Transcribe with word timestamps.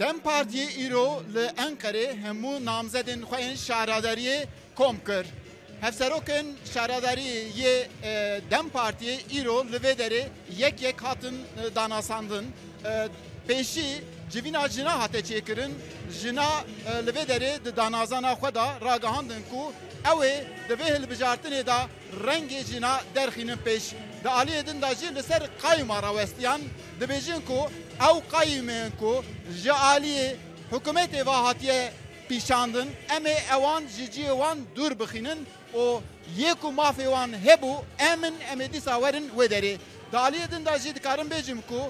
دم 0.00 0.16
پارتی 0.24 0.60
ایرو 0.60 1.22
ل 1.34 1.48
انقره 1.58 2.14
همو 2.24 2.58
نامزدن 2.58 3.20
خوین 3.20 3.54
شهرداری 3.54 4.28
کم 4.76 4.96
کر 5.06 5.24
هفسروکن 5.82 6.44
شهرداری 6.74 7.22
یه 7.56 7.86
دم 8.50 8.68
پارتی 8.68 9.18
ایرو 9.28 9.62
لودری 9.62 10.22
یک 10.56 10.82
یک 10.82 10.96
هاتن 10.96 11.34
داناساندن 11.76 12.44
پیشی 13.48 13.88
civin 14.32 14.54
acına 14.54 15.00
hate 15.02 15.24
çekirin 15.24 15.74
جنا 16.18 16.48
لوی 17.06 17.24
درې 17.24 17.52
د 17.64 17.68
دانازانا 17.80 18.34
خو 18.40 18.50
دا 18.50 18.66
راګهاندن 18.82 19.42
کو 19.50 19.72
او 20.10 20.22
د 20.68 20.70
وی 20.80 20.88
هل 20.96 21.06
بجارتنې 21.06 21.60
دا 21.70 21.78
رنګ 22.26 22.48
جنا 22.70 22.92
درخینن 23.14 23.58
پېش 23.64 23.82
د 24.24 24.26
عالی 24.36 24.62
دین 24.62 24.80
دا 24.80 24.90
جې 24.92 25.08
لسر 25.16 25.46
قایم 25.62 25.92
راوستیان 26.06 26.60
د 27.00 27.10
بجین 27.12 27.40
کو 27.48 27.58
او 28.08 28.20
قایم 28.34 28.70
کو 29.00 29.12
ج 29.62 29.68
عالی 29.76 30.16
حکومت 30.72 31.14
واهاتیه 31.26 31.90
پیشاندن 32.28 32.88
ام 33.16 33.24
اوان 33.52 33.86
جی 33.94 34.06
جی 34.14 34.26
وان 34.30 34.64
دور 34.74 34.92
بخینن 34.98 35.38
او 35.72 36.02
یکو 36.36 36.70
مافی 36.72 37.06
وان 37.06 37.34
هبو 37.46 37.72
امن 38.08 38.34
ام 38.52 38.62
دیسا 38.74 38.94
ورن 39.02 39.26
ودری 39.38 39.78
دالیدن 40.12 40.62
دا 40.64 40.76
جید 40.78 40.98
کارم 40.98 41.28
بیجم 41.28 41.58
کو 41.68 41.88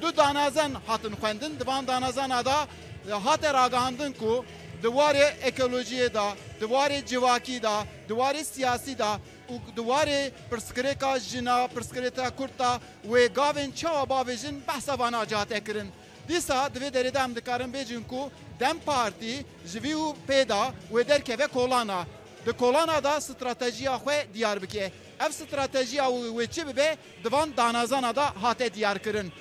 دو 0.00 0.10
دانازن 0.10 0.76
هاتن 0.88 1.14
خوندن 1.14 1.52
دوان 1.58 1.84
دانازن 1.86 2.32
ادا 2.32 2.58
هات 3.06 3.44
راگاندن 3.44 4.12
کو 4.12 4.44
دواره 4.82 5.36
اکولوژی 5.42 6.08
دا 6.08 6.36
دواره 6.60 7.00
جواکی 7.02 7.58
دا 7.58 7.86
دواره 8.08 8.42
سیاسی 8.42 8.94
دا 8.94 9.20
او 9.48 9.60
دواره 9.76 10.32
پرسکریکا 10.50 11.18
جنا 11.18 11.66
پرسکریتا 11.66 12.30
کورتا 12.30 12.80
و 13.10 13.28
گاوین 13.28 13.72
چا 13.72 14.04
باویژن 14.04 14.58
بحثا 14.66 14.96
وانا 14.96 15.24
جات 15.24 15.52
اکرن 15.52 15.88
دیسا 16.26 16.68
دوی 16.68 16.90
دری 16.90 17.10
دم 17.10 17.32
دکارن 17.34 17.70
بیجن 17.70 18.02
کو 18.10 18.28
دم 18.60 18.78
پارتی 18.86 19.44
جویو 19.72 20.12
پیدا 20.12 20.72
و 20.92 21.02
درکه 21.02 21.36
و 21.36 21.46
کولانا 21.48 22.02
د 22.46 22.50
کولانا 22.50 23.00
دا 23.00 23.10
استراتژی 23.16 23.88
خو 23.88 24.10
دیار 24.32 24.58
بکه 24.58 24.92
اف 25.20 25.28
استراتژی 25.28 25.98
او 25.98 26.38
وچ 26.40 26.60
به 26.60 26.96
دوان 27.24 27.52
دانازانا 27.56 28.12
دا 28.12 28.22
هاته 28.24 28.68
دیار 28.68 28.98
کرن 28.98 29.32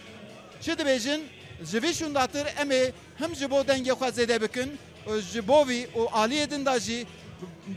چه 0.62 0.76
دبیجن 0.76 1.20
ji 1.66 1.78
vê 1.80 1.94
şundatir 1.94 2.46
em 2.62 2.70
ê 2.72 2.92
him 3.20 3.36
ji 3.36 3.50
bo 3.52 3.62
dengê 3.62 3.92
xwe 3.94 4.08
zêde 4.12 4.42
bikin 4.42 4.78
e, 5.16 5.22
ji 5.22 5.48
bo 5.48 5.68
vî 5.68 5.88
û 5.88 6.06
aliyê 6.08 6.50
din 6.52 6.66
da 6.66 6.80
jî 6.80 7.06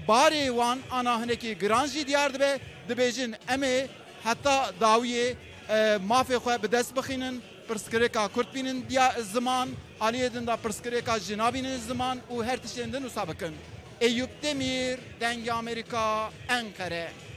barê 0.08 0.46
wan 0.48 0.78
ana 0.90 1.22
hinekî 1.24 1.58
giran 1.58 1.86
jî 1.86 2.06
diyar 2.06 2.34
dibe 2.34 2.58
dibêjin 2.88 3.34
em 3.48 3.62
ê 3.62 3.86
heta 4.24 4.70
dawiyê 4.80 5.34
e, 5.68 5.98
mafê 6.10 6.36
xwe 6.44 6.62
bi 6.62 6.72
dest 6.72 6.96
bixînin 6.96 7.40
pirsgirêka 7.68 8.28
kurd 8.28 8.48
bînin 8.54 8.86
ziman 9.32 9.68
aliyê 10.00 10.34
din 10.34 10.46
da 10.46 10.54
pirsgirêka 10.54 11.20
jina 11.20 11.54
bînin 11.54 11.78
ziman 11.78 12.18
û 12.32 12.44
her 12.44 12.56
tiştên 12.58 12.92
din 12.92 12.98
wisa 13.02 13.28
bikin 13.28 13.52
Eyüp 14.00 14.30
Demir, 14.42 14.98
Dengi 15.20 15.52
Amerika, 15.52 16.30
Enkara. 16.48 17.29